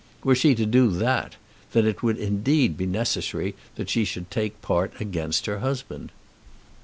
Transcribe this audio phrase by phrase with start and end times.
[0.23, 1.35] Were she to do that,
[1.73, 6.11] then it would indeed be necessary that she should take part against her husband.